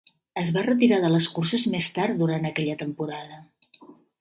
Es 0.43 0.47
va 0.55 0.63
retirar 0.67 0.97
de 1.03 1.11
les 1.17 1.27
curses 1.35 1.67
més 1.75 1.91
tard 1.99 2.17
durant 2.25 2.51
aquella 2.53 2.79
temporada. 2.83 3.41